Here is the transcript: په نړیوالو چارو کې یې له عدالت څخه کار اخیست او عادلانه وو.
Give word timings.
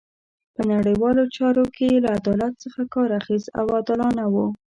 په 0.55 0.61
نړیوالو 0.73 1.23
چارو 1.35 1.63
کې 1.75 1.85
یې 1.91 1.97
له 2.03 2.09
عدالت 2.19 2.53
څخه 2.63 2.81
کار 2.93 3.09
اخیست 3.19 3.47
او 3.59 3.65
عادلانه 3.75 4.23
وو. 4.33 4.47